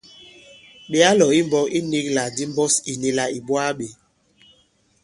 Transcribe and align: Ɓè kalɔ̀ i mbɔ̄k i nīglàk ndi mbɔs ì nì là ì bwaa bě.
Ɓè 0.89 0.97
kalɔ̀ 1.05 1.29
i 1.39 1.41
mbɔ̄k 1.47 1.65
i 1.77 1.79
nīglàk 1.89 2.29
ndi 2.33 2.43
mbɔs 2.51 2.73
ì 2.91 2.93
nì 3.01 3.09
là 3.17 3.25
ì 3.37 3.39
bwaa 3.47 3.71
bě. 3.77 3.87